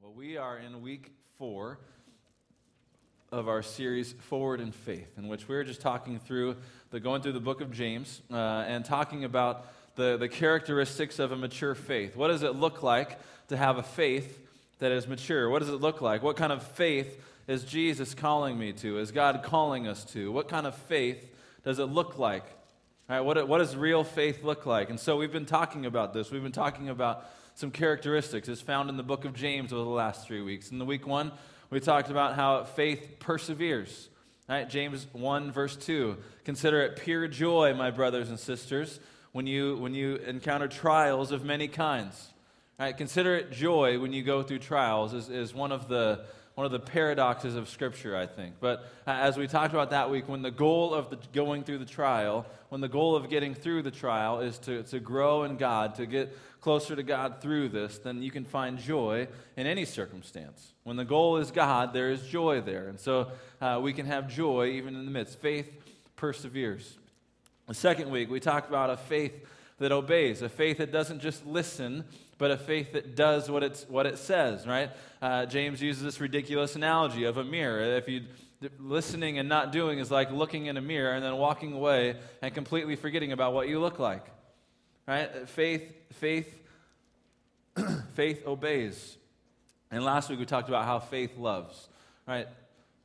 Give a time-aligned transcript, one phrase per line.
[0.00, 1.80] Well, we are in week four
[3.32, 6.54] of our series Forward in Faith, in which we're just talking through
[6.90, 9.66] the going through the book of James uh, and talking about
[9.96, 12.14] the, the characteristics of a mature faith.
[12.14, 14.40] What does it look like to have a faith
[14.78, 15.50] that is mature?
[15.50, 16.22] What does it look like?
[16.22, 19.00] What kind of faith is Jesus calling me to?
[19.00, 20.30] Is God calling us to?
[20.30, 21.28] What kind of faith
[21.64, 22.44] does it look like?
[23.10, 24.90] All right, what, what does real faith look like?
[24.90, 26.30] And so we've been talking about this.
[26.30, 27.24] We've been talking about
[27.58, 30.70] some characteristics as found in the book of James over the last three weeks.
[30.70, 31.32] In the week one,
[31.70, 34.08] we talked about how faith perseveres.
[34.48, 34.70] Right?
[34.70, 36.16] James 1, verse 2.
[36.44, 39.00] Consider it pure joy, my brothers and sisters,
[39.32, 42.28] when you, when you encounter trials of many kinds.
[42.78, 42.96] Right?
[42.96, 46.26] Consider it joy when you go through trials, is, is one of the
[46.58, 48.56] one of the paradoxes of Scripture, I think.
[48.58, 51.78] But uh, as we talked about that week, when the goal of the, going through
[51.78, 55.56] the trial, when the goal of getting through the trial is to, to grow in
[55.56, 59.84] God, to get closer to God through this, then you can find joy in any
[59.84, 60.72] circumstance.
[60.84, 62.88] When the goal is God, there is joy there.
[62.88, 65.38] And so uh, we can have joy even in the midst.
[65.38, 65.70] Faith
[66.16, 66.98] perseveres.
[67.66, 69.46] The second week, we talked about a faith
[69.78, 72.04] that obeys, a faith that doesn't just listen,
[72.38, 74.90] but a faith that does what, it's, what it says, right?
[75.22, 77.80] Uh, James uses this ridiculous analogy of a mirror.
[77.96, 78.22] If you
[78.80, 82.52] listening and not doing is like looking in a mirror and then walking away and
[82.52, 84.26] completely forgetting about what you look like.
[85.08, 85.48] Right?
[85.48, 86.54] Faith, faith,
[88.14, 89.16] faith obeys.
[89.90, 91.88] And last week we talked about how faith loves.
[92.26, 92.46] Right?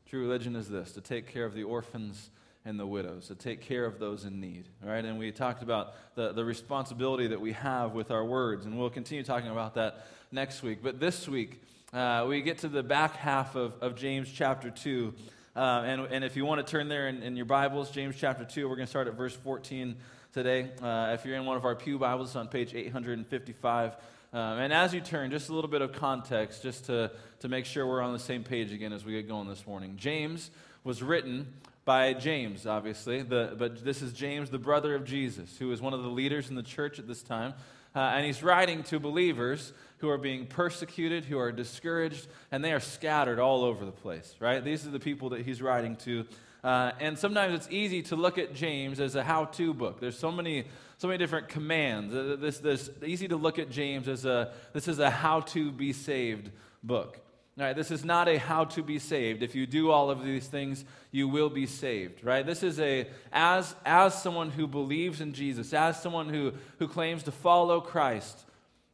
[0.08, 2.30] True religion is this to take care of the orphans
[2.66, 4.68] and the widows, to take care of those in need.
[4.84, 5.06] Right?
[5.06, 8.90] And we talked about the, the responsibility that we have with our words, and we'll
[8.90, 10.80] continue talking about that next week.
[10.84, 15.14] But this week, uh, we get to the back half of, of James chapter 2.
[15.56, 18.44] Uh, and, and if you want to turn there in, in your Bibles, James chapter
[18.44, 19.96] 2, we're going to start at verse 14
[20.34, 20.72] today.
[20.82, 23.96] Uh, if you're in one of our Pew Bibles, on page 855.
[24.34, 27.66] Um, and as you turn, just a little bit of context, just to, to make
[27.66, 29.94] sure we're on the same page again as we get going this morning.
[29.96, 30.50] James
[30.84, 31.54] was written
[31.86, 35.94] by James, obviously, the, but this is James, the brother of Jesus, who is one
[35.94, 37.54] of the leaders in the church at this time.
[37.96, 42.74] Uh, and he's writing to believers who are being persecuted, who are discouraged, and they
[42.74, 44.64] are scattered all over the place, right?
[44.64, 46.26] These are the people that he's writing to.
[46.64, 50.00] Uh, and sometimes it's easy to look at James as a how to book.
[50.00, 50.64] There's so many,
[50.98, 52.16] so many different commands.
[52.16, 55.72] Uh, this, this, easy to look at James as a, this is a how to
[55.72, 57.20] be saved book.
[57.60, 59.44] All right, this is not a how to be saved.
[59.44, 62.46] If you do all of these things, you will be saved, right?
[62.46, 67.24] This is a, as, as someone who believes in Jesus, as someone who, who claims
[67.24, 68.40] to follow Christ,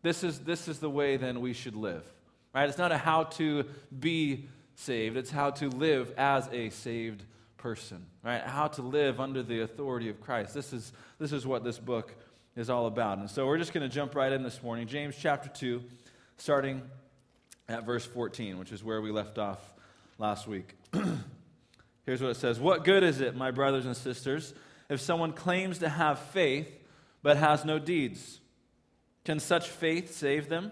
[0.01, 2.03] this is, this is the way then we should live,
[2.53, 2.67] right?
[2.67, 3.65] It's not a how to
[3.97, 7.23] be saved, it's how to live as a saved
[7.59, 8.41] person, right?
[8.41, 10.53] How to live under the authority of Christ.
[10.53, 12.15] This is, this is what this book
[12.55, 13.19] is all about.
[13.19, 14.87] And so we're just going to jump right in this morning.
[14.87, 15.83] James chapter 2,
[16.37, 16.81] starting
[17.67, 19.59] at verse 14, which is where we left off
[20.17, 20.75] last week.
[22.05, 24.53] Here's what it says What good is it, my brothers and sisters,
[24.89, 26.69] if someone claims to have faith
[27.21, 28.39] but has no deeds?
[29.25, 30.71] Can such faith save them?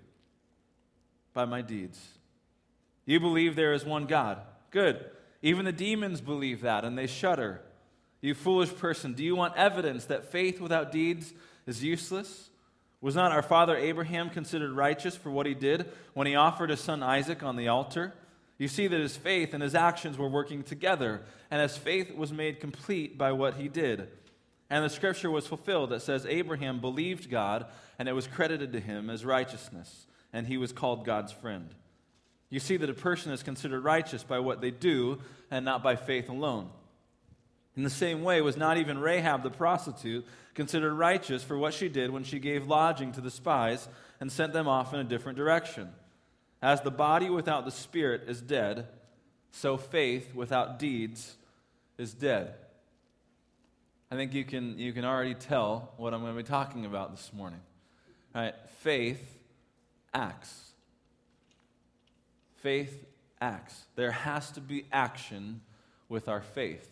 [1.33, 1.99] by my deeds.
[3.05, 4.39] You believe there is one God.
[4.69, 5.05] Good.
[5.41, 7.61] Even the demons believe that, and they shudder.
[8.21, 11.33] You foolish person, do you want evidence that faith without deeds
[11.65, 12.49] is useless?
[13.01, 16.79] Was not our father Abraham considered righteous for what he did when he offered his
[16.79, 18.13] son Isaac on the altar?
[18.59, 22.31] You see that his faith and his actions were working together, and his faith was
[22.31, 24.07] made complete by what he did.
[24.69, 27.65] And the scripture was fulfilled that says, Abraham believed God,
[27.97, 31.69] and it was credited to him as righteousness, and he was called God's friend.
[32.49, 35.19] You see that a person is considered righteous by what they do,
[35.49, 36.69] and not by faith alone.
[37.75, 41.87] In the same way, was not even Rahab the prostitute considered righteous for what she
[41.87, 43.87] did when she gave lodging to the spies
[44.19, 45.89] and sent them off in a different direction?
[46.61, 48.87] As the body without the spirit is dead,
[49.51, 51.35] so faith without deeds
[51.97, 52.53] is dead.
[54.11, 57.15] I think you can, you can already tell what I'm going to be talking about
[57.15, 57.61] this morning.
[58.35, 59.40] All right, faith
[60.13, 60.71] acts.
[62.61, 63.05] Faith
[63.39, 63.85] acts.
[63.95, 65.61] There has to be action
[66.09, 66.87] with our faith.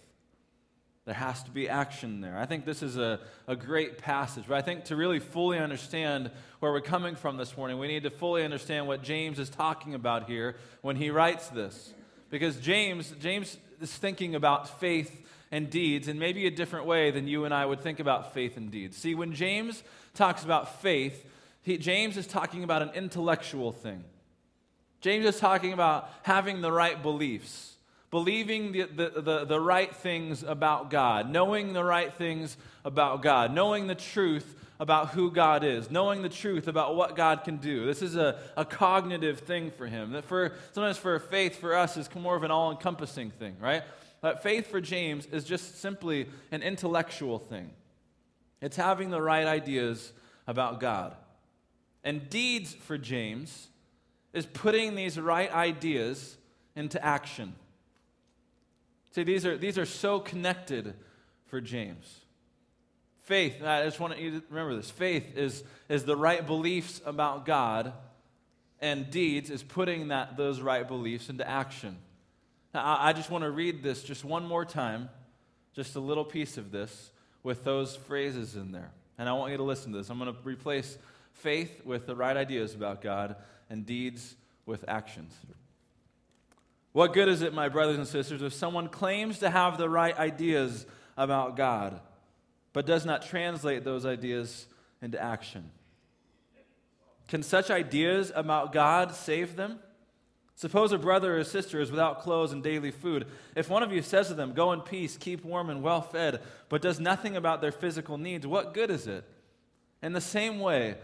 [1.06, 2.38] There has to be action there.
[2.38, 4.44] I think this is a, a great passage.
[4.48, 6.30] But I think to really fully understand
[6.60, 9.96] where we're coming from this morning, we need to fully understand what James is talking
[9.96, 11.94] about here when he writes this.
[12.30, 17.28] Because James, James is thinking about faith and deeds in maybe a different way than
[17.28, 18.96] you and I would think about faith and deeds.
[18.96, 19.84] See, when James
[20.14, 21.26] talks about faith,
[21.66, 24.04] James is talking about an intellectual thing.
[25.02, 27.76] James is talking about having the right beliefs,
[28.12, 33.54] believing the, the, the, the, right things about God, knowing the right things about God,
[33.54, 37.86] knowing the truth about who God is, knowing the truth about what God can do.
[37.86, 40.12] This is a, a cognitive thing for him.
[40.12, 43.84] That for sometimes for faith for us is more of an all-encompassing thing, right?
[44.22, 47.72] But faith for James is just simply an intellectual thing.
[48.62, 50.12] It's having the right ideas
[50.48, 51.16] about God.
[52.04, 53.68] And deeds for James
[54.34, 56.38] is putting these right ideas
[56.76, 57.54] into action.
[59.12, 60.94] See, these are, these are so connected
[61.48, 62.22] for James.
[63.24, 67.46] Faith, I just want you to remember this faith is, is the right beliefs about
[67.46, 67.94] God,
[68.82, 71.98] and deeds is putting that, those right beliefs into action.
[72.74, 75.10] Now, I, I just want to read this just one more time,
[75.76, 77.12] just a little piece of this
[77.44, 78.92] with those phrases in there.
[79.18, 80.10] And I want you to listen to this.
[80.10, 80.98] I'm going to replace
[81.40, 83.36] faith with the right ideas about God
[83.70, 85.34] and deeds with actions.
[86.92, 90.18] What good is it, my brothers and sisters, if someone claims to have the right
[90.18, 90.86] ideas
[91.18, 92.00] about God,
[92.74, 94.68] but does not translate those ideas
[95.02, 95.72] into action?
[97.28, 99.80] Can such ideas about God save them?
[100.56, 103.28] Suppose a brother or a sister is without clothes and daily food.
[103.56, 106.42] If one of you says to them, Go in peace, keep warm and well fed,
[106.68, 109.24] but does nothing about their physical needs, what good is it?
[110.02, 110.96] In the same way,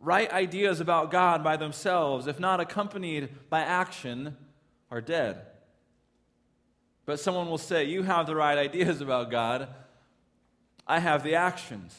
[0.00, 4.36] right ideas about God by themselves, if not accompanied by action,
[4.90, 5.42] are dead.
[7.04, 9.68] But someone will say, You have the right ideas about God,
[10.86, 11.96] I have the actions.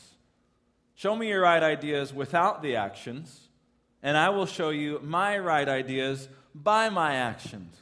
[0.95, 3.49] Show me your right ideas without the actions,
[4.01, 7.75] and I will show you my right ideas by my actions.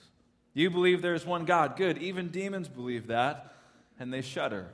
[0.53, 1.77] You believe there's one God.
[1.77, 1.97] Good.
[1.99, 3.53] Even demons believe that,
[3.99, 4.69] and they shudder.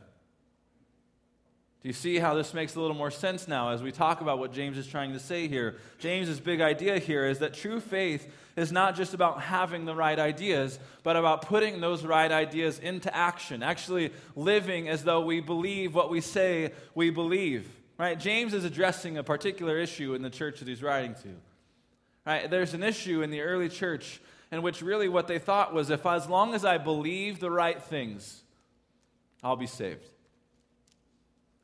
[1.82, 4.38] Do you see how this makes a little more sense now as we talk about
[4.38, 5.78] what James is trying to say here?
[5.98, 10.20] James's big idea here is that true faith is not just about having the right
[10.20, 15.96] ideas, but about putting those right ideas into action, actually living as though we believe
[15.96, 17.68] what we say we believe.
[17.98, 18.20] Right?
[18.20, 21.30] James is addressing a particular issue in the church that he's writing to.
[22.28, 22.48] Right?
[22.48, 26.06] There's an issue in the early church in which really what they thought was if
[26.06, 28.44] as long as I believe the right things,
[29.44, 30.08] I'll be saved.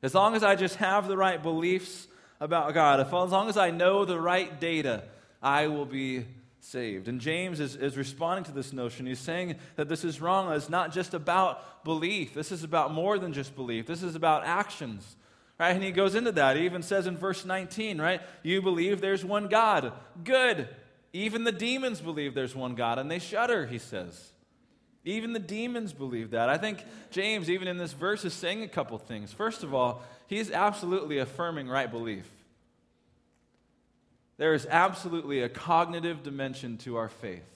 [0.04, 2.08] As long as I just have the right beliefs
[2.40, 5.04] about God, if, as long as I know the right data,
[5.42, 6.26] I will be
[6.60, 7.08] saved.
[7.08, 9.06] And James is, is responding to this notion.
[9.06, 10.52] He's saying that this is wrong.
[10.54, 14.46] It's not just about belief, this is about more than just belief, this is about
[14.46, 15.16] actions.
[15.60, 15.74] Right?
[15.74, 16.56] And he goes into that.
[16.56, 18.22] He even says in verse 19, right?
[18.44, 19.92] You believe there's one God.
[20.24, 20.68] Good.
[21.14, 24.34] Even the demons believe there's one God, and they shudder, he says.
[25.08, 26.50] Even the demons believe that.
[26.50, 29.32] I think James, even in this verse, is saying a couple things.
[29.32, 32.30] First of all, he's absolutely affirming right belief.
[34.36, 37.50] There is absolutely a cognitive dimension to our faith.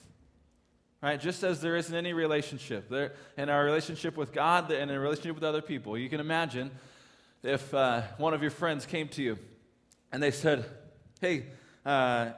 [1.02, 1.20] Right?
[1.20, 5.00] Just as there isn't any relationship there, in our relationship with God and in a
[5.00, 5.98] relationship with other people.
[5.98, 6.70] You can imagine
[7.42, 9.38] if uh, one of your friends came to you
[10.10, 10.64] and they said,
[11.20, 11.44] Hey,
[11.84, 12.30] uh,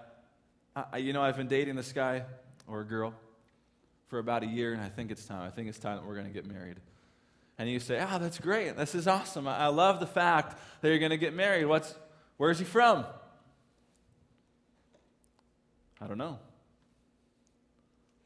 [0.75, 2.25] I, you know, I've been dating this guy
[2.67, 3.15] or a girl
[4.09, 5.47] for about a year, and I think it's time.
[5.47, 6.77] I think it's time that we're going to get married.
[7.59, 8.77] And you say, Ah, oh, that's great.
[8.77, 9.47] This is awesome.
[9.47, 11.67] I, love the fact that you're going to get married.
[11.67, 11.95] What's,
[12.37, 13.07] where's he from?
[16.01, 16.39] I don't know.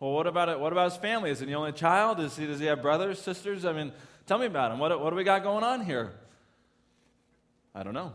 [0.01, 0.59] Well, what about it?
[0.59, 1.31] What about his family?
[1.31, 2.21] Is he the only child?
[2.21, 3.65] Is he, does he have brothers, sisters?
[3.65, 3.93] I mean,
[4.27, 4.79] tell me about him.
[4.79, 6.13] What, what do we got going on here?
[7.75, 8.15] I don't know.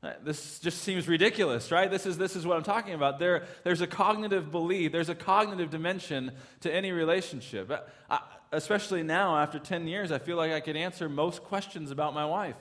[0.00, 1.90] Uh, this just seems ridiculous, right?
[1.90, 3.18] This is, this is what I'm talking about.
[3.18, 7.70] There, there's a cognitive belief, there's a cognitive dimension to any relationship.
[8.08, 8.18] I, uh,
[8.52, 12.24] especially now, after 10 years, I feel like I could answer most questions about my
[12.24, 12.56] wife.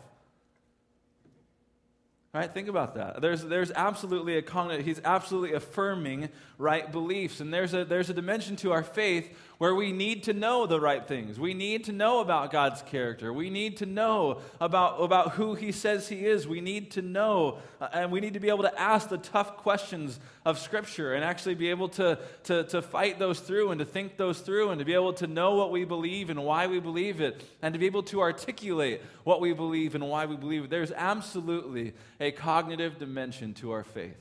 [2.34, 2.54] Right?
[2.54, 3.22] Think about that.
[3.22, 7.40] There's, there's absolutely a cognitive, he's absolutely affirming right beliefs.
[7.40, 10.80] And there's a, there's a dimension to our faith where we need to know the
[10.80, 11.40] right things.
[11.40, 13.34] We need to know about God's character.
[13.34, 16.48] We need to know about, about who He says He is.
[16.48, 19.58] We need to know, uh, and we need to be able to ask the tough
[19.58, 23.86] questions of Scripture and actually be able to, to, to fight those through and to
[23.86, 26.80] think those through and to be able to know what we believe and why we
[26.80, 30.66] believe it and to be able to articulate what we believe and why we believe
[30.66, 30.70] it.
[30.70, 34.18] There's absolutely a cognitive dimension to our faith.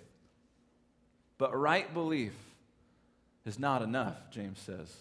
[1.37, 2.33] But right belief
[3.45, 4.97] is not enough, James says.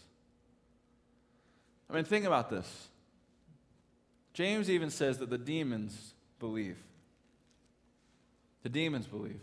[1.89, 2.89] I mean, think about this.
[4.34, 6.77] James even says that the demons believe.
[8.63, 9.39] The demons believe.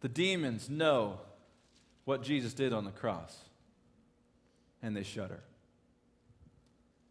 [0.00, 1.18] The demons know
[2.04, 3.36] what Jesus did on the cross,
[4.82, 5.40] and they shudder.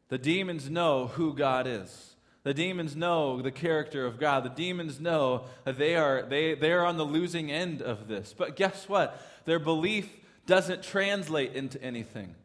[0.10, 2.16] The demons know who God is.
[2.44, 4.46] The demons know the character of God.
[4.46, 8.34] The demons know that they are, they, they are on the losing end of this.
[8.38, 9.22] But guess what?
[9.44, 10.10] Their belief
[10.46, 12.36] doesn't translate into anything.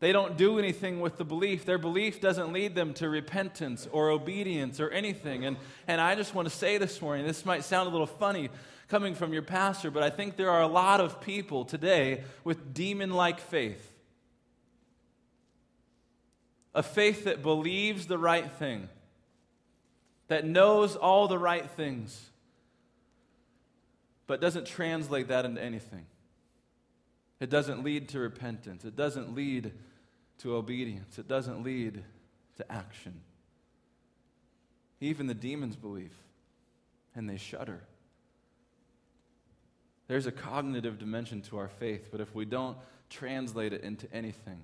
[0.00, 1.64] They don't do anything with the belief.
[1.64, 5.44] Their belief doesn't lead them to repentance or obedience or anything.
[5.44, 5.56] And,
[5.88, 8.48] and I just want to say this morning this might sound a little funny
[8.86, 12.72] coming from your pastor, but I think there are a lot of people today with
[12.72, 13.92] demon like faith.
[16.74, 18.88] A faith that believes the right thing,
[20.28, 22.30] that knows all the right things,
[24.28, 26.06] but doesn't translate that into anything.
[27.40, 28.84] It doesn't lead to repentance.
[28.84, 29.72] It doesn't lead
[30.38, 31.18] to obedience.
[31.18, 32.02] It doesn't lead
[32.56, 33.20] to action.
[35.00, 36.14] Even the demons believe,
[37.14, 37.80] and they shudder.
[40.08, 42.76] There's a cognitive dimension to our faith, but if we don't
[43.10, 44.60] translate it into anything,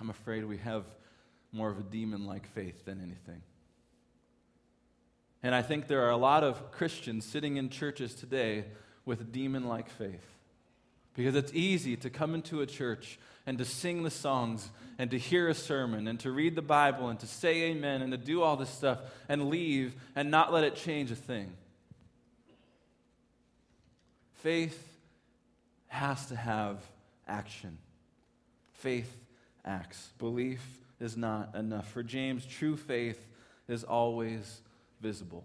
[0.00, 0.84] I'm afraid we have
[1.52, 3.40] more of a demon like faith than anything.
[5.42, 8.64] And I think there are a lot of Christians sitting in churches today
[9.04, 10.35] with demon like faith.
[11.16, 15.18] Because it's easy to come into a church and to sing the songs and to
[15.18, 18.42] hear a sermon and to read the Bible and to say amen and to do
[18.42, 21.52] all this stuff and leave and not let it change a thing.
[24.34, 24.78] Faith
[25.88, 26.78] has to have
[27.26, 27.78] action.
[28.74, 29.16] Faith
[29.64, 30.10] acts.
[30.18, 30.62] Belief
[31.00, 31.90] is not enough.
[31.92, 33.26] For James, true faith
[33.68, 34.60] is always
[35.00, 35.44] visible.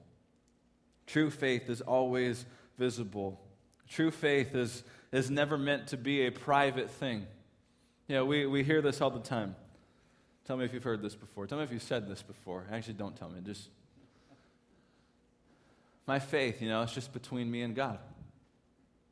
[1.08, 2.46] True faith is always
[2.78, 3.40] visible.
[3.88, 7.28] True faith is is never meant to be a private thing.
[8.08, 9.56] You know, we, we hear this all the time.
[10.46, 11.48] Tell me if you've heard this before.
[11.48, 12.66] Tell me if you've said this before.
[12.72, 13.40] Actually, don't tell me.
[13.42, 13.70] Just
[16.08, 18.00] my faith, you know, it's just between me and God.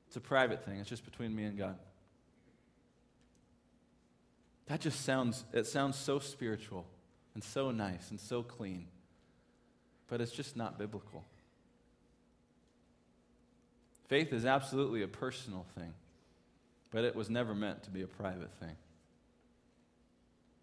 [0.07, 0.79] It's a private thing.
[0.79, 1.77] It's just between me and God.
[4.65, 6.85] That just sounds it sounds so spiritual
[7.33, 8.87] and so nice and so clean.
[10.07, 11.23] But it's just not biblical.
[14.09, 15.93] Faith is absolutely a personal thing,
[16.89, 18.75] but it was never meant to be a private thing.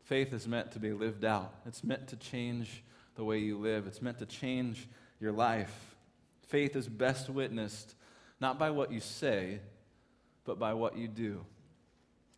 [0.02, 2.82] Faith is meant to be lived out, it's meant to change
[3.14, 4.88] the way you live, it's meant to change
[5.20, 5.94] your life.
[6.48, 7.94] Faith is best witnessed
[8.40, 9.60] not by what you say,
[10.44, 11.44] but by what you do.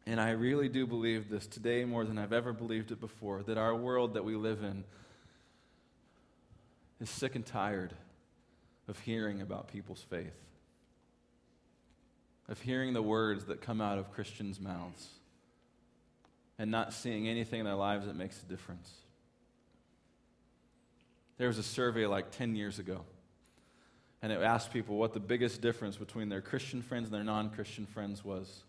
[0.07, 3.57] And I really do believe this today more than I've ever believed it before that
[3.57, 4.85] our world that we live in
[7.01, 7.95] is sick and tired
[8.89, 10.48] of hearing about people's faith
[12.49, 15.09] of hearing the words that come out of Christians' mouths
[16.59, 18.91] and not seeing anything in their lives that makes a difference.
[21.37, 23.03] There was a survey like 10 years ago,
[24.23, 27.51] and it asked people what the biggest difference between their Christian friends and their non
[27.51, 28.65] Christian friends was.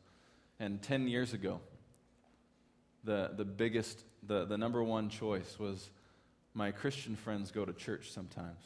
[0.59, 1.61] And 10 years ago,
[3.03, 5.89] the, the biggest, the, the number one choice was
[6.53, 8.61] my Christian friends go to church sometimes.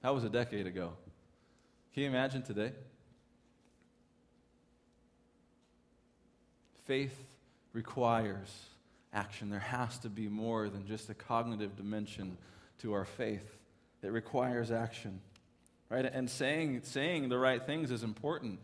[0.00, 0.92] That was a decade ago.
[1.94, 2.72] Can you imagine today?
[6.86, 7.16] Faith
[7.72, 8.50] requires
[9.12, 9.48] action.
[9.48, 12.36] There has to be more than just a cognitive dimension
[12.80, 13.58] to our faith.
[14.02, 15.20] It requires action.
[15.88, 16.04] Right?
[16.04, 18.58] And saying, saying the right things is important.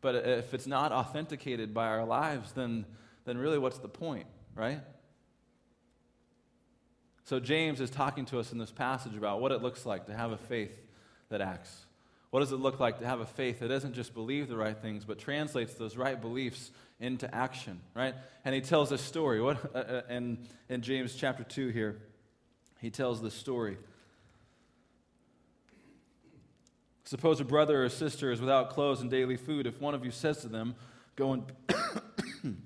[0.00, 2.86] But if it's not authenticated by our lives, then,
[3.24, 4.80] then really what's the point, right?
[7.24, 10.16] So James is talking to us in this passage about what it looks like to
[10.16, 10.78] have a faith
[11.30, 11.85] that acts.
[12.36, 14.76] What does it look like to have a faith that doesn't just believe the right
[14.76, 18.14] things, but translates those right beliefs into action, right?
[18.44, 19.40] And he tells a story.
[19.40, 21.96] What, uh, uh, in, in James chapter 2 here,
[22.78, 23.78] he tells this story.
[27.04, 29.66] Suppose a brother or sister is without clothes and daily food.
[29.66, 30.74] If one of you says to them,
[31.16, 31.44] Go in,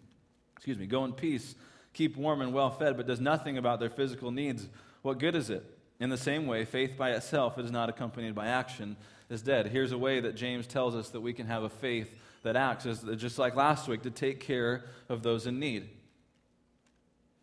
[0.57, 1.55] excuse me, go in peace,
[1.93, 4.69] keep warm and well fed, but does nothing about their physical needs,
[5.03, 5.65] what good is it?
[6.01, 8.97] In the same way, faith by itself is not accompanied by action
[9.31, 9.69] is dead.
[9.69, 12.85] Here's a way that James tells us that we can have a faith that acts,
[12.85, 15.89] is just like last week, to take care of those in need.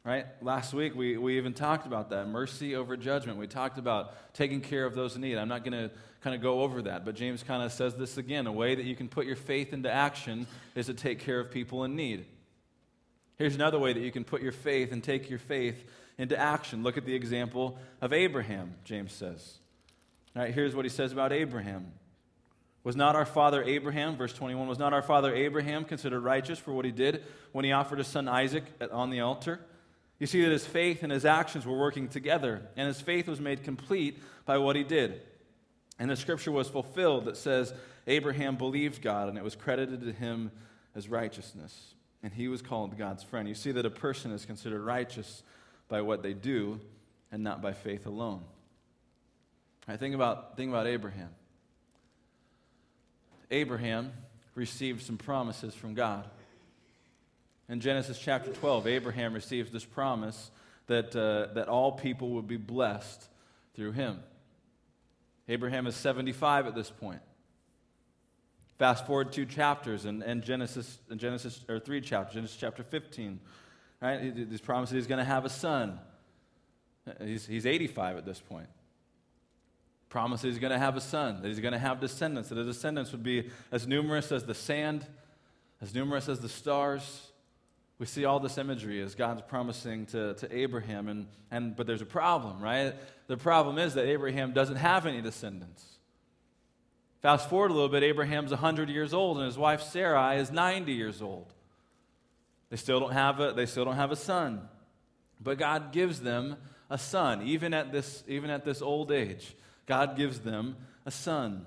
[0.03, 0.25] Right?
[0.41, 3.37] Last week, we, we even talked about that mercy over judgment.
[3.37, 5.37] We talked about taking care of those in need.
[5.37, 8.17] I'm not going to kind of go over that, but James kind of says this
[8.17, 8.47] again.
[8.47, 11.51] A way that you can put your faith into action is to take care of
[11.51, 12.25] people in need.
[13.37, 15.83] Here's another way that you can put your faith and take your faith
[16.17, 16.83] into action.
[16.83, 19.59] Look at the example of Abraham, James says.
[20.37, 21.91] All right, here's what he says about Abraham.
[22.83, 26.73] Was not our father Abraham, verse 21, was not our father Abraham considered righteous for
[26.73, 29.59] what he did when he offered his son Isaac on the altar?
[30.19, 33.41] You see that his faith and his actions were working together, and his faith was
[33.41, 35.21] made complete by what he did.
[35.97, 37.73] And the scripture was fulfilled that says,
[38.05, 40.51] Abraham believed God, and it was credited to him
[40.93, 41.95] as righteousness.
[42.21, 43.47] And he was called God's friend.
[43.47, 45.41] You see that a person is considered righteous
[45.87, 46.79] by what they do
[47.31, 48.43] and not by faith alone.
[49.95, 51.29] Think about, think about Abraham.
[53.49, 54.11] Abraham
[54.55, 56.27] received some promises from God.
[57.69, 60.51] In Genesis chapter 12, Abraham receives this promise
[60.87, 63.27] that, uh, that all people would be blessed
[63.75, 64.19] through him.
[65.47, 67.21] Abraham is 75 at this point.
[68.77, 73.39] Fast forward two chapters and, and Genesis, Genesis, or three chapters, Genesis chapter 15.
[74.01, 74.33] Right?
[74.33, 75.99] He's promised he's going to have a son.
[77.23, 78.67] He's, he's 85 at this point.
[80.09, 82.63] Promised he's going to have a son, that he's going to have descendants, that the
[82.63, 85.05] descendants would be as numerous as the sand,
[85.81, 87.31] as numerous as the stars.
[87.99, 92.01] We see all this imagery as God's promising to, to Abraham, and, and, but there's
[92.01, 92.93] a problem, right?
[93.27, 95.83] The problem is that Abraham doesn't have any descendants.
[97.21, 100.93] Fast forward a little bit, Abraham's 100 years old, and his wife Sarai is 90
[100.93, 101.51] years old.
[102.69, 104.67] They still don't have a, they still don't have a son.
[105.41, 106.57] But God gives them
[106.89, 109.55] a son, even at this, even at this old age.
[109.87, 110.75] God gives them
[111.05, 111.65] a son.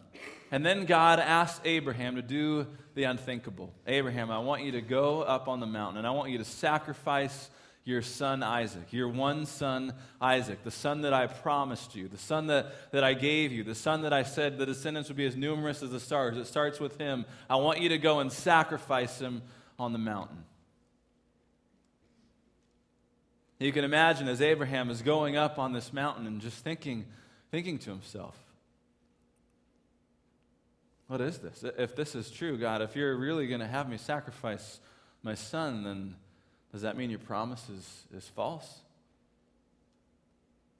[0.52, 3.72] And then God asks Abraham to do the unthinkable.
[3.86, 6.44] Abraham, I want you to go up on the mountain and I want you to
[6.44, 7.50] sacrifice
[7.84, 12.48] your son Isaac, your one son Isaac, the son that I promised you, the son
[12.48, 15.36] that, that I gave you, the son that I said the descendants would be as
[15.36, 16.36] numerous as the stars.
[16.36, 17.24] It starts with him.
[17.48, 19.42] I want you to go and sacrifice him
[19.78, 20.44] on the mountain.
[23.58, 27.06] You can imagine as Abraham is going up on this mountain and just thinking,
[27.50, 28.37] thinking to himself,
[31.09, 31.64] what is this?
[31.76, 34.78] If this is true, God, if you're really going to have me sacrifice
[35.23, 36.14] my son, then
[36.71, 38.80] does that mean your promise is, is false?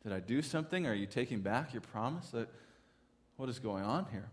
[0.05, 0.87] Did I do something?
[0.87, 2.33] Are you taking back your promise?
[3.37, 4.29] What is going on here?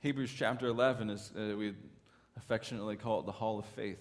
[0.00, 1.74] Hebrews chapter 11 is, uh, we
[2.36, 3.98] affectionately call it the Hall of Faith.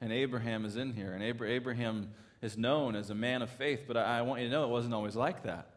[0.00, 1.12] And Abraham is in here.
[1.12, 2.10] And Abraham
[2.42, 4.70] is known as a man of faith, but I, I want you to know it
[4.70, 5.68] wasn't always like that.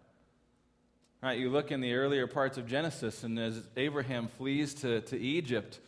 [1.21, 5.17] Right, you look in the earlier parts of Genesis, and as Abraham flees to, to
[5.17, 5.79] Egypt,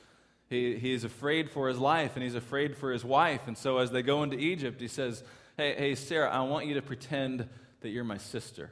[0.50, 3.42] he, he's afraid for his life and he's afraid for his wife.
[3.48, 5.24] And so as they go into Egypt, he says,
[5.58, 7.48] Hey, hey Sarah, I want you to pretend
[7.82, 8.72] that you're my sister.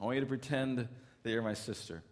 [0.00, 0.88] I want you to pretend
[1.22, 2.02] that you're my sister.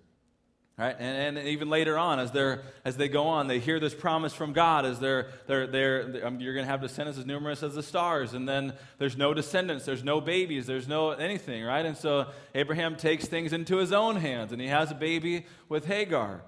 [0.77, 0.97] Right?
[0.99, 4.35] And, and even later on, as, they're, as they go on, they hear this promise
[4.35, 7.77] from God as they're, they're, they're, um, you're going to have descendants as numerous as
[7.77, 8.35] the stars.
[8.35, 11.87] And then there's no descendants, there's no babies, there's no anything, right?
[11.87, 15.87] And so Abraham takes things into his own hands and he has a baby with
[15.87, 16.43] Hagar.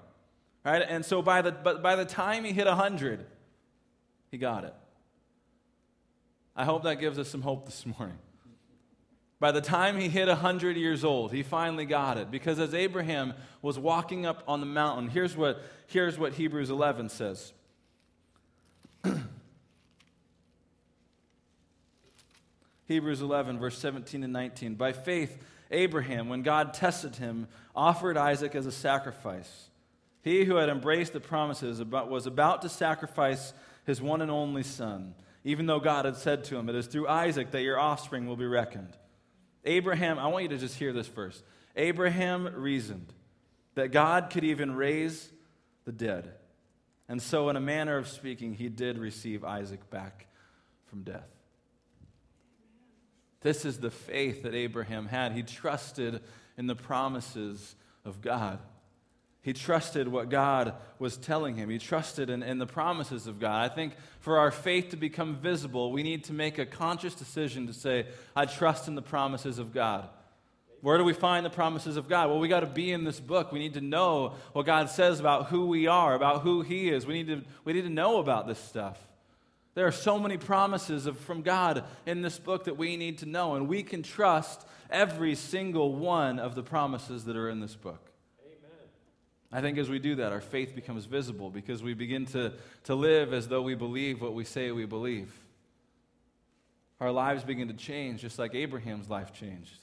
[0.65, 0.83] Right?
[0.85, 3.25] And so by the, but by the time he hit 100,
[4.29, 4.73] he got it.
[6.53, 8.17] I hope that gives us some hope this morning.
[9.39, 12.31] By the time he hit 100 years old, he finally got it.
[12.31, 17.09] Because as Abraham was walking up on the mountain, here's what, here's what Hebrews 11
[17.09, 17.53] says.
[22.87, 24.73] Hebrews 11, verse 17 and 19.
[24.73, 25.37] By faith,
[25.69, 29.69] Abraham, when God tested him, offered Isaac as a sacrifice.
[30.23, 33.53] He who had embraced the promises was about to sacrifice
[33.85, 37.07] his one and only son, even though God had said to him, It is through
[37.07, 38.97] Isaac that your offspring will be reckoned.
[39.67, 41.43] Abraham, I want you to just hear this first.
[41.75, 43.13] Abraham reasoned
[43.75, 45.29] that God could even raise
[45.85, 46.31] the dead.
[47.07, 50.27] And so, in a manner of speaking, he did receive Isaac back
[50.87, 51.29] from death.
[53.41, 55.31] This is the faith that Abraham had.
[55.33, 56.21] He trusted
[56.57, 58.59] in the promises of God.
[59.47, 61.69] He trusted what God was telling him.
[61.69, 63.71] He trusted in, in, the promises of God.
[63.71, 67.65] I think for our faith to become visible, we need to make a conscious decision
[67.67, 70.09] to say, I trust in the promises of God.
[70.81, 72.29] Where do we find the promises of God?
[72.29, 73.53] Well, we got to be in this book.
[73.53, 77.05] We need to know what God says about who we are, about who He is.
[77.05, 78.99] We need to, we need to know about this stuff.
[79.75, 83.25] There are so many promises of, from God in this book that we need to
[83.25, 87.75] know, and we can trust every single one of the promises that are in this
[87.75, 88.06] book.
[89.51, 92.95] I think as we do that, our faith becomes visible because we begin to, to
[92.95, 95.31] live as though we believe what we say we believe.
[96.99, 99.79] Our lives begin to change just like Abraham's life changed.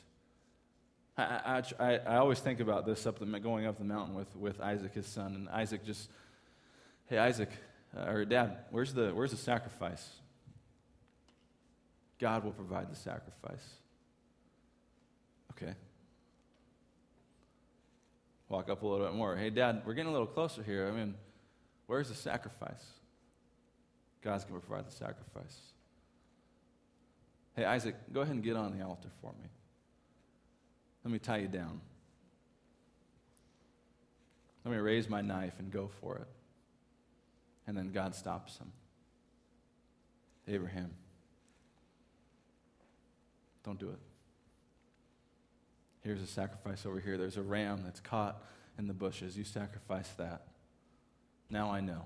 [1.17, 4.61] I, I, I always think about this up the, going up the mountain with, with
[4.61, 6.11] Isaac, his son, and Isaac just,
[7.07, 7.51] hey, Isaac,
[7.97, 10.11] uh, or Dad, where's the, where's the sacrifice?
[12.19, 13.65] God will provide the sacrifice.
[15.53, 15.75] Okay.
[18.55, 19.37] Walk up a little bit more.
[19.37, 20.89] Hey, Dad, we're getting a little closer here.
[20.89, 21.15] I mean,
[21.87, 22.85] where's the sacrifice?
[24.23, 25.59] God's going to provide the sacrifice.
[27.57, 29.49] Hey, Isaac, go ahead and get on the altar for me.
[31.05, 31.81] Let me tie you down.
[34.65, 36.29] Let me raise my knife and go for it.
[37.67, 38.73] And then God stops him.
[40.47, 40.91] Abraham,
[43.65, 43.99] don't do it.
[46.05, 47.17] Here's a sacrifice over here.
[47.17, 48.43] There's a ram that's caught
[48.79, 49.39] in the bushes.
[49.39, 50.43] You sacrifice that.
[51.49, 52.05] Now I know.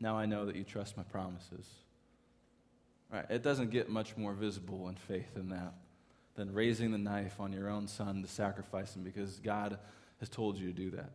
[0.00, 1.66] Now I know that you trust my promises.
[3.12, 3.26] Right?
[3.30, 5.74] It doesn't get much more visible in faith than that,
[6.34, 9.78] than raising the knife on your own son to sacrifice him because God
[10.18, 11.10] has told you to do that.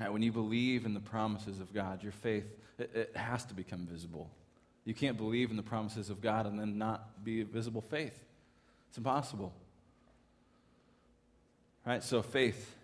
[0.00, 0.12] Right?
[0.12, 2.46] When you believe in the promises of God, your faith,
[2.78, 4.30] it, it has to become visible.
[4.86, 8.18] You can't believe in the promises of God and then not be a visible faith.
[8.88, 9.52] It's impossible.
[11.86, 12.02] Right?
[12.02, 12.74] So faith.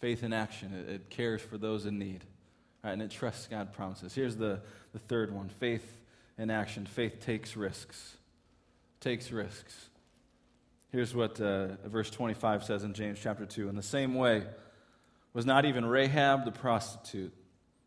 [0.00, 0.72] Faith in action.
[0.74, 2.24] It, it cares for those in need.
[2.82, 2.92] Right?
[2.92, 4.14] And it trusts God promises.
[4.14, 4.60] Here's the,
[4.92, 6.00] the third one faith
[6.38, 6.86] in action.
[6.86, 8.16] Faith takes risks.
[9.00, 9.88] Takes risks.
[10.90, 13.68] Here's what uh, verse 25 says in James chapter 2.
[13.68, 14.44] In the same way,
[15.32, 17.32] was not even Rahab the prostitute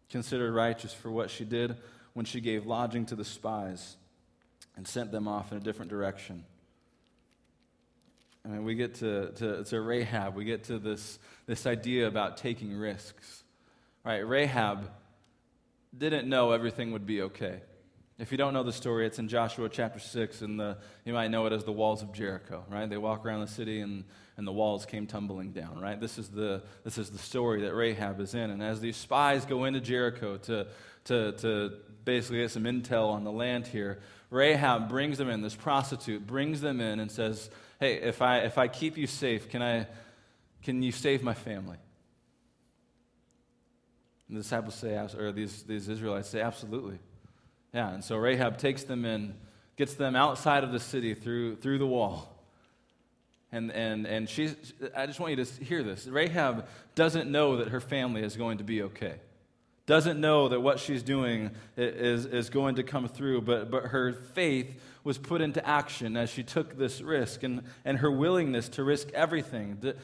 [0.10, 1.76] considered righteous for what she did
[2.14, 3.98] when she gave lodging to the spies
[4.78, 6.46] and sent them off in a different direction?
[8.46, 12.38] I mean, we get to, to, to Rahab, we get to this, this idea about
[12.38, 13.44] taking risks.
[14.04, 14.28] Right?
[14.28, 14.90] Rahab
[15.98, 17.62] didn't know everything would be okay.
[18.20, 21.30] If you don't know the story, it's in Joshua chapter 6, and the, you might
[21.30, 22.88] know it as the walls of Jericho, right?
[22.88, 24.04] They walk around the city, and,
[24.38, 26.00] and the walls came tumbling down, right?
[26.00, 28.52] This is, the, this is the story that Rahab is in.
[28.52, 30.68] And as these spies go into Jericho to,
[31.06, 31.74] to, to
[32.06, 36.62] basically get some intel on the land here, Rahab brings them in, this prostitute brings
[36.62, 39.88] them in and says, Hey, if I, if I keep you safe, can, I,
[40.62, 41.78] can you save my family?
[44.28, 47.00] And the disciples say, or these, these Israelites say, Absolutely.
[47.74, 49.34] Yeah, and so Rahab takes them in,
[49.78, 52.30] gets them outside of the city through, through the wall.
[53.52, 54.56] And, and, and she's,
[54.96, 56.08] I just want you to hear this.
[56.08, 59.16] Rahab doesn't know that her family is going to be okay
[59.86, 64.14] doesn't know that what she's doing is, is going to come through, but, but her
[64.14, 68.84] faith was put into action as she took this risk and, and her willingness to
[68.84, 69.78] risk everything.
[69.82, 69.98] The,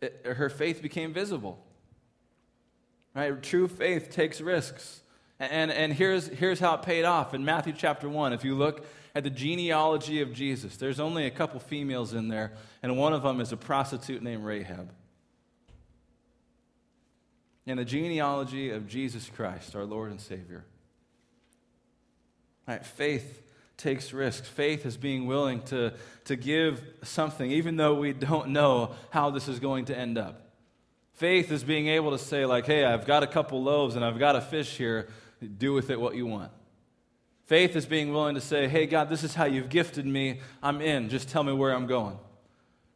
[0.00, 1.62] it, her faith became visible.
[3.14, 3.42] Right?
[3.42, 5.02] True faith takes risks.
[5.38, 7.34] And, and here's, here's how it paid off.
[7.34, 11.30] In Matthew chapter 1, if you look at the genealogy of Jesus, there's only a
[11.30, 14.90] couple females in there, and one of them is a prostitute named Rahab
[17.70, 20.64] in the genealogy of Jesus Christ, our Lord and Savior.
[22.66, 23.42] Right, faith
[23.76, 24.46] takes risks.
[24.46, 25.94] Faith is being willing to,
[26.26, 30.50] to give something, even though we don't know how this is going to end up.
[31.14, 34.18] Faith is being able to say, like, hey, I've got a couple loaves and I've
[34.18, 35.08] got a fish here.
[35.58, 36.50] Do with it what you want.
[37.46, 40.40] Faith is being willing to say, hey, God, this is how you've gifted me.
[40.62, 41.08] I'm in.
[41.08, 42.18] Just tell me where I'm going.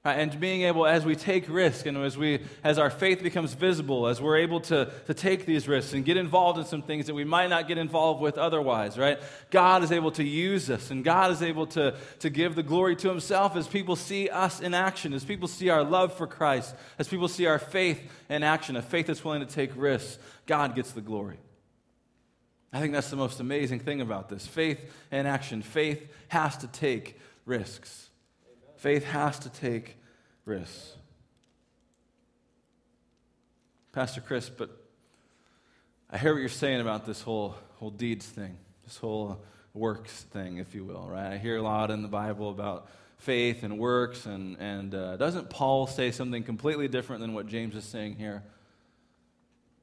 [0.07, 4.07] And being able, as we take risk and as, we, as our faith becomes visible,
[4.07, 7.15] as we're able to, to take these risks and get involved in some things that
[7.15, 9.19] we might not get involved with otherwise, right?
[9.51, 12.97] God is able to use us and God is able to, to give the glory
[12.97, 16.75] to Himself as people see us in action, as people see our love for Christ,
[16.99, 20.19] as people see our faith in action, a faith that's willing to take risks.
[20.45, 21.39] God gets the glory.
[22.75, 25.63] I think that's the most amazing thing about this faith in action.
[25.63, 28.11] Faith has to take risks.
[28.85, 29.97] Faith has to take
[30.45, 30.93] risks.
[33.93, 34.69] Pastor Chris, but
[36.11, 39.43] I hear what you're saying about this whole, whole deeds thing, this whole
[39.73, 41.33] works thing, if you will, right?
[41.33, 45.49] I hear a lot in the Bible about faith and works, and, and uh, doesn't
[45.49, 48.43] Paul say something completely different than what James is saying here?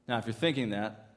[0.06, 1.08] Now, if you're thinking that,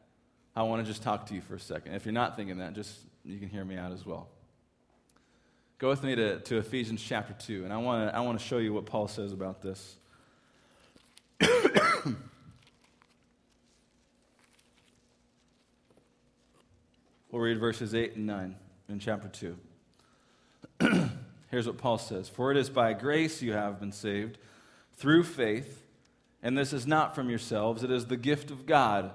[0.55, 1.93] I want to just talk to you for a second.
[1.93, 4.29] If you're not thinking that, just you can hear me out as well.
[5.77, 8.59] Go with me to, to Ephesians chapter 2, and I want to I wanna show
[8.59, 9.97] you what Paul says about this.
[17.29, 18.55] we'll read verses 8 and 9
[18.87, 19.57] in chapter 2.
[21.51, 24.37] Here's what Paul says For it is by grace you have been saved,
[24.95, 25.83] through faith,
[26.41, 29.11] and this is not from yourselves, it is the gift of God,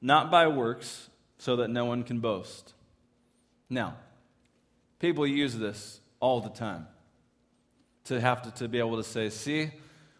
[0.00, 1.08] not by works,
[1.38, 2.74] so that no one can boast.
[3.68, 3.96] Now,
[4.98, 6.86] People use this all the time
[8.04, 9.70] to have to, to be able to say, see,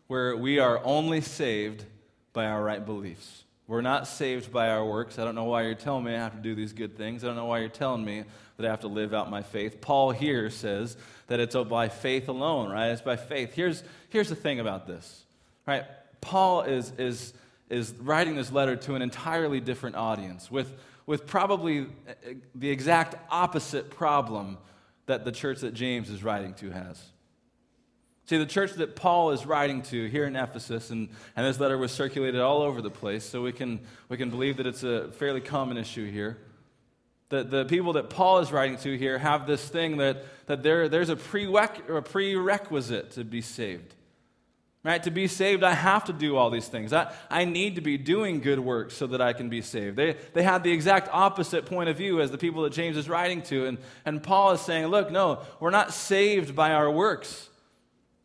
[0.07, 1.85] where we are only saved
[2.33, 3.45] by our right beliefs.
[3.67, 5.19] We're not saved by our works.
[5.19, 7.23] I don't know why you're telling me I have to do these good things.
[7.23, 8.25] I don't know why you're telling me
[8.57, 9.81] that I have to live out my faith.
[9.81, 12.89] Paul here says that it's by faith alone, right?
[12.89, 13.53] It's by faith.
[13.53, 15.25] Here's, here's the thing about this.
[15.67, 15.85] Right?
[16.23, 17.35] Paul is, is,
[17.69, 20.73] is writing this letter to an entirely different audience with,
[21.09, 22.13] with probably uh,
[22.55, 24.59] the exact opposite problem
[25.07, 27.03] that the church that James is writing to has.
[28.27, 31.79] See, the church that Paul is writing to here in Ephesus, and, and this letter
[31.79, 35.11] was circulated all over the place, so we can, we can believe that it's a
[35.13, 36.37] fairly common issue here.
[37.31, 40.91] The, the people that Paul is writing to here have this thing that, that there,
[40.91, 43.95] there's a prerequisite to be saved.
[44.85, 45.03] Right?
[45.03, 46.93] To be saved, I have to do all these things.
[46.93, 49.97] I, I need to be doing good works so that I can be saved.
[49.97, 53.09] They, they had the exact opposite point of view as the people that James is
[53.09, 53.67] writing to.
[53.67, 57.49] And, and Paul is saying, look, no, we're not saved by our works.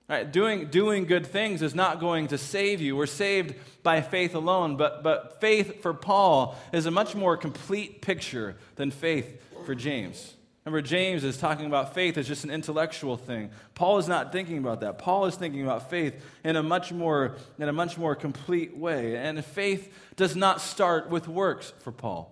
[0.07, 2.95] Right, doing, doing good things is not going to save you.
[2.95, 8.01] We're saved by faith alone, but, but faith for Paul is a much more complete
[8.01, 10.35] picture than faith for James.
[10.65, 13.51] Remember, James is talking about faith as just an intellectual thing.
[13.75, 14.97] Paul is not thinking about that.
[14.97, 19.17] Paul is thinking about faith in a much more, in a much more complete way.
[19.17, 22.29] And faith does not start with works for Paul.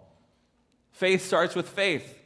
[0.94, 2.18] Faith starts with faith.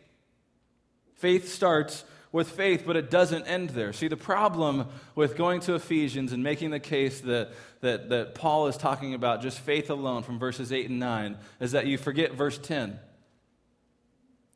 [1.16, 3.94] Faith starts with faith, but it doesn't end there.
[3.94, 8.68] See, the problem with going to Ephesians and making the case that, that, that Paul
[8.68, 12.34] is talking about just faith alone from verses 8 and 9 is that you forget
[12.34, 13.00] verse 10.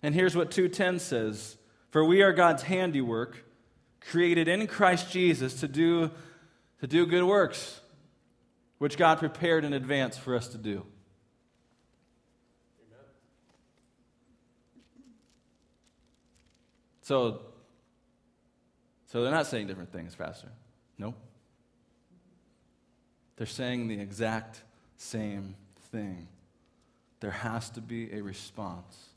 [0.02, 1.58] And here's what 2:10 says,
[1.92, 3.46] "For we are God's handiwork,
[4.00, 6.12] created in Christ Jesus to do
[6.80, 7.82] to do good works,
[8.78, 10.86] which God prepared in advance for us to do."
[17.02, 17.46] So
[19.08, 20.52] so they're not saying different things, Pastor.
[21.00, 21.16] No.
[23.36, 24.64] They're saying the exact
[24.98, 25.56] same
[25.92, 26.28] thing.
[27.20, 29.09] There has to be a response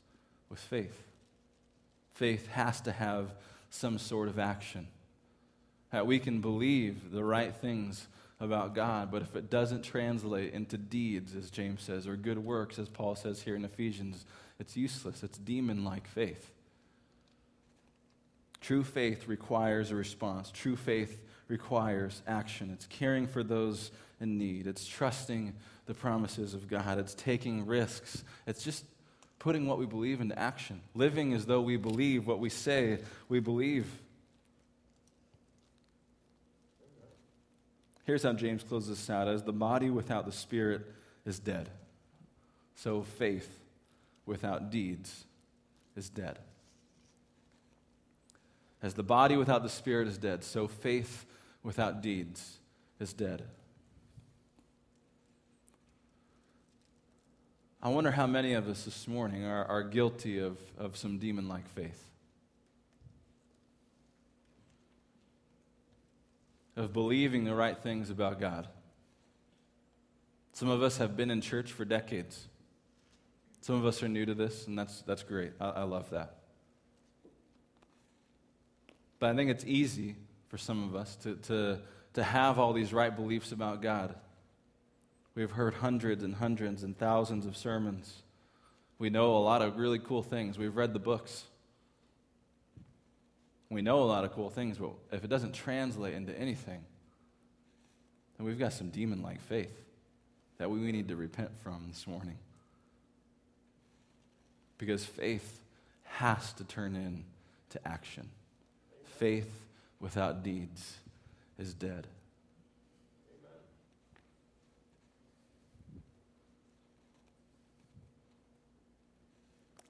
[0.53, 1.07] with faith.
[2.13, 3.33] Faith has to have
[3.71, 4.87] some sort of action.
[5.91, 8.07] That we can believe the right things
[8.39, 12.77] about God, but if it doesn't translate into deeds, as James says, or good works,
[12.77, 14.27] as Paul says here in Ephesians,
[14.59, 15.23] it's useless.
[15.23, 16.51] It's demon like faith.
[18.61, 20.51] True faith requires a response.
[20.51, 22.69] True faith requires action.
[22.71, 23.89] It's caring for those
[24.21, 24.67] in need.
[24.67, 25.55] It's trusting
[25.87, 26.99] the promises of God.
[26.99, 28.23] It's taking risks.
[28.45, 28.85] It's just
[29.43, 33.41] putting what we believe into action, living as though we believe what we say we
[33.41, 33.85] believe.
[38.05, 40.83] Here's how James closes this out as the body without the spirit
[41.25, 41.67] is dead.
[42.75, 43.59] So faith
[44.25, 45.25] without deeds
[45.97, 46.39] is dead.
[48.81, 51.25] As the body without the spirit is dead, so faith
[51.63, 52.59] without deeds
[52.97, 53.43] is dead.
[57.85, 61.49] I wonder how many of us this morning are, are guilty of, of some demon
[61.49, 62.01] like faith.
[66.77, 68.69] Of believing the right things about God.
[70.53, 72.47] Some of us have been in church for decades.
[73.59, 75.51] Some of us are new to this, and that's, that's great.
[75.59, 76.37] I, I love that.
[79.19, 80.15] But I think it's easy
[80.47, 81.79] for some of us to, to,
[82.13, 84.15] to have all these right beliefs about God.
[85.35, 88.21] We've heard hundreds and hundreds and thousands of sermons.
[88.99, 90.57] We know a lot of really cool things.
[90.57, 91.43] We've read the books.
[93.69, 96.83] We know a lot of cool things, but if it doesn't translate into anything,
[98.37, 99.73] then we've got some demon like faith
[100.59, 102.37] that we need to repent from this morning.
[104.77, 105.61] Because faith
[106.03, 108.29] has to turn into action
[109.17, 109.49] faith
[109.99, 110.97] without deeds
[111.57, 112.07] is dead.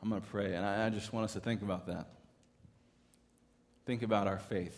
[0.04, 2.08] I'm going to pray, and I, I, just want us to think about that.
[3.86, 4.78] Think about our faith.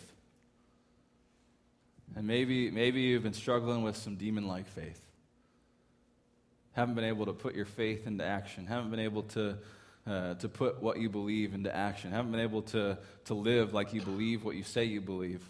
[2.14, 5.00] And maybe, maybe you've been struggling with some demon like faith.
[6.74, 8.66] Haven't been able to put your faith into action.
[8.66, 9.58] Haven't been able to
[10.06, 13.92] uh, to put what you believe into action, haven't been able to, to live like
[13.92, 15.42] you believe what you say you believe.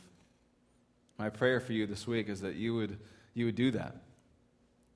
[1.19, 2.99] My prayer for you this week is that you would,
[3.35, 3.97] you would do that.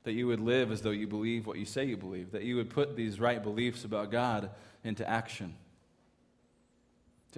[0.04, 2.32] That you would live as though you believe what you say you believe.
[2.32, 4.48] That you would put these right beliefs about God
[4.84, 5.54] into action.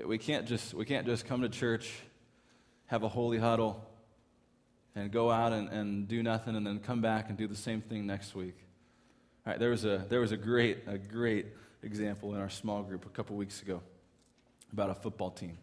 [0.05, 1.92] We can't just, we can't just come to church,
[2.87, 3.85] have a holy huddle,
[4.94, 7.81] and go out and, and do nothing and then come back and do the same
[7.81, 8.57] thing next week.
[9.46, 11.46] All right, there was a, there was a great, a great
[11.83, 13.83] example in our small group a couple weeks ago
[14.72, 15.59] about a football team.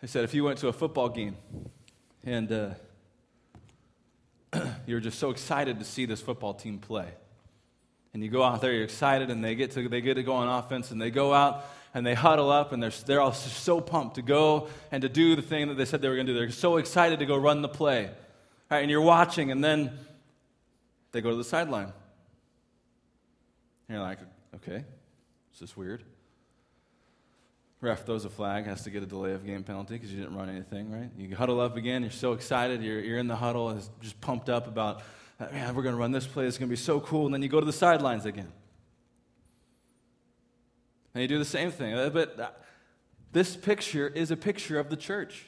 [0.00, 1.36] They said if you went to a football game
[2.24, 2.70] and uh,
[4.86, 7.08] you were just so excited to see this football team play,
[8.14, 10.34] and you go out there, you're excited, and they get to they get to go
[10.34, 13.80] on offense, and they go out and they huddle up, and they're they're all so
[13.80, 16.32] pumped to go and to do the thing that they said they were going to
[16.32, 16.38] do.
[16.38, 18.10] They're so excited to go run the play.
[18.70, 19.92] Right, and you're watching, and then
[21.12, 21.92] they go to the sideline.
[23.88, 24.18] And you're like,
[24.56, 24.84] okay,
[25.52, 26.02] is this weird.
[27.82, 30.36] Ref throws a flag, has to get a delay of game penalty because you didn't
[30.36, 31.10] run anything, right?
[31.18, 34.48] You huddle up again, you're so excited, you're, you're in the huddle, and just pumped
[34.48, 35.02] up about,
[35.50, 37.26] man, we're going to run this play, it's going to be so cool.
[37.26, 38.52] And then you go to the sidelines again.
[41.14, 41.94] And you do the same thing.
[41.94, 42.50] Uh, but uh,
[43.32, 45.46] this picture is a picture of the church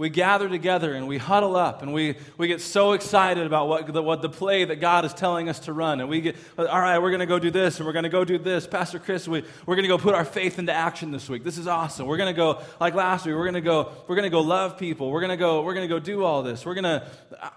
[0.00, 3.92] we gather together and we huddle up and we, we get so excited about what
[3.92, 6.00] the, what the play that God is telling us to run.
[6.00, 8.08] And we get, all right, we're going to go do this and we're going to
[8.08, 8.66] go do this.
[8.66, 11.44] Pastor Chris, we, we're going to go put our faith into action this week.
[11.44, 12.06] This is awesome.
[12.06, 14.40] We're going to go, like last week, we're going to go, we're going to go
[14.40, 15.10] love people.
[15.10, 16.64] We're going to go, we're going to go do all this.
[16.64, 17.06] We're going to,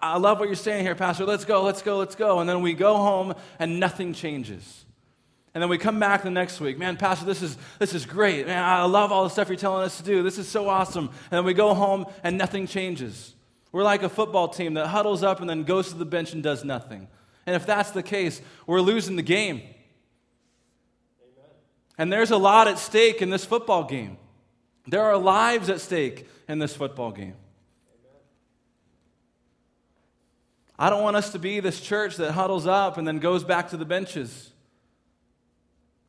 [0.01, 1.23] I love what you're saying here, Pastor.
[1.23, 2.41] Let's go, let's go, let's go.
[2.41, 4.83] And then we go home and nothing changes.
[5.53, 6.79] And then we come back the next week.
[6.79, 8.47] Man, Pastor, this is, this is great.
[8.47, 10.23] Man, I love all the stuff you're telling us to do.
[10.23, 11.09] This is so awesome.
[11.09, 13.35] And then we go home and nothing changes.
[13.71, 16.41] We're like a football team that huddles up and then goes to the bench and
[16.41, 17.07] does nothing.
[17.45, 19.57] And if that's the case, we're losing the game.
[19.57, 19.73] Amen.
[21.99, 24.17] And there's a lot at stake in this football game.
[24.87, 27.35] There are lives at stake in this football game.
[30.79, 33.69] I don't want us to be this church that huddles up and then goes back
[33.69, 34.52] to the benches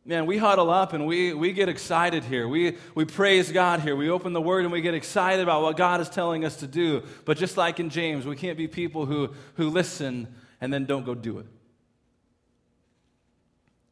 [0.04, 2.46] man, we huddle up and we, we get excited here.
[2.46, 3.96] We, we praise God here.
[3.96, 6.66] We open the Word and we get excited about what God is telling us to
[6.66, 7.02] do.
[7.24, 11.04] But just like in James, we can't be people who, who listen and then don't
[11.04, 11.46] go do it.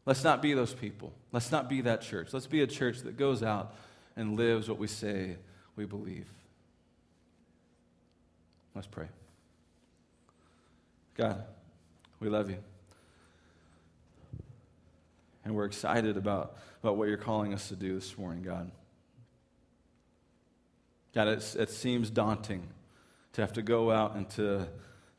[0.05, 1.12] Let's not be those people.
[1.31, 2.33] Let's not be that church.
[2.33, 3.75] Let's be a church that goes out
[4.16, 5.37] and lives what we say
[5.77, 6.29] we believe.
[8.75, 9.07] Let's pray.
[11.14, 11.44] God,
[12.20, 12.59] we love you.
[15.44, 18.70] And we're excited about, about what you're calling us to do this morning, God.
[21.14, 22.68] God, it seems daunting
[23.35, 24.68] to have to go out and to,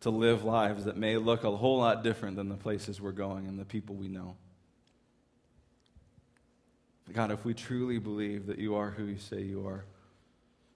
[0.02, 3.48] to live lives that may look a whole lot different than the places we're going
[3.48, 4.36] and the people we know.
[7.12, 9.84] God, if we truly believe that you are who you say you are,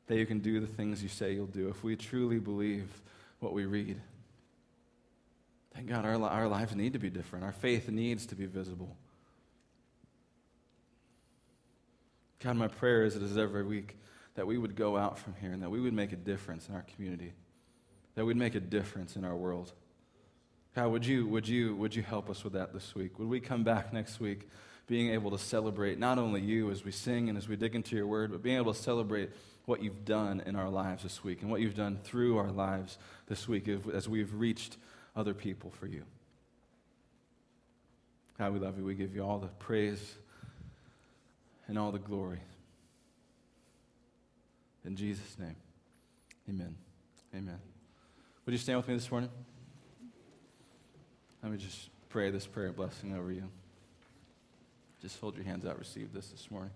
[0.07, 2.89] that you can do the things you say you'll do, if we truly believe
[3.39, 3.99] what we read,
[5.73, 7.45] then God, our, our lives need to be different.
[7.45, 8.95] Our faith needs to be visible.
[12.39, 13.97] God, my prayer is it is every week
[14.35, 16.75] that we would go out from here and that we would make a difference in
[16.75, 17.33] our community,
[18.15, 19.73] that we'd make a difference in our world.
[20.75, 23.17] God, would you, would you, would you help us with that this week?
[23.17, 24.47] Would we come back next week
[24.85, 27.95] being able to celebrate not only you as we sing and as we dig into
[27.95, 29.31] your word, but being able to celebrate
[29.65, 32.97] what you've done in our lives this week and what you've done through our lives
[33.27, 34.77] this week as we've reached
[35.15, 36.03] other people for you.
[38.37, 38.85] God, we love you.
[38.85, 40.15] We give you all the praise
[41.67, 42.39] and all the glory.
[44.85, 45.55] In Jesus' name,
[46.49, 46.75] amen.
[47.35, 47.59] Amen.
[48.45, 49.29] Would you stand with me this morning?
[51.43, 53.43] Let me just pray this prayer blessing over you.
[55.01, 56.71] Just hold your hands out, receive this this morning.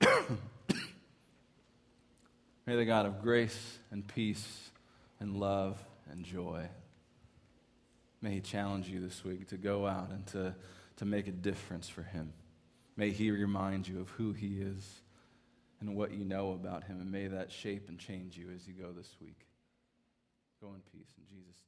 [2.66, 4.70] May the God of grace and peace
[5.20, 5.76] and love
[6.10, 6.68] and joy,
[8.22, 10.54] may He challenge you this week to go out and to,
[10.96, 12.32] to make a difference for Him.
[12.98, 15.02] May He remind you of who He is
[15.80, 18.74] and what you know about Him, and may that shape and change you as you
[18.74, 19.46] go this week.
[20.60, 21.62] Go in peace in Jesus'